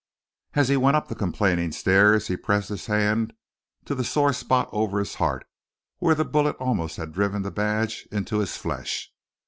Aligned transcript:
As 0.55 0.69
he 0.69 0.77
went 0.77 0.95
up 0.97 1.09
the 1.09 1.13
complaining 1.13 1.71
stairs 1.71 2.27
he 2.27 2.35
pressed 2.35 2.69
his 2.69 2.87
hand 2.87 3.33
to 3.85 3.93
the 3.93 4.03
sore 4.03 4.33
spot 4.33 4.67
over 4.71 4.97
his 4.97 5.13
heart 5.21 5.45
where 5.99 6.15
the 6.15 6.25
bullet 6.25 6.55
almost 6.55 6.97
had 6.97 7.11
driven 7.13 7.43
the 7.43 7.51
badge 7.51 8.07
into 8.11 8.39
his 8.39 8.57
flesh. 8.57 9.11